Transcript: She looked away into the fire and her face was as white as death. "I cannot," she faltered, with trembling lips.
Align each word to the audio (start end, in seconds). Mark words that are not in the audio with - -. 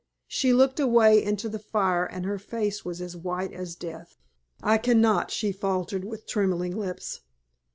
She 0.27 0.51
looked 0.51 0.79
away 0.79 1.23
into 1.23 1.47
the 1.47 1.59
fire 1.59 2.05
and 2.05 2.25
her 2.25 2.39
face 2.39 2.83
was 2.83 3.01
as 3.01 3.15
white 3.15 3.53
as 3.53 3.75
death. 3.75 4.17
"I 4.63 4.79
cannot," 4.79 5.29
she 5.29 5.51
faltered, 5.51 6.03
with 6.05 6.25
trembling 6.25 6.75
lips. 6.75 7.19